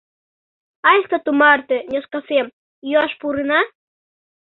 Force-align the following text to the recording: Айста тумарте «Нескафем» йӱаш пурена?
Айста 0.89 1.17
тумарте 1.25 1.77
«Нескафем» 1.91 2.47
йӱаш 2.89 3.11
пурена? 3.19 3.61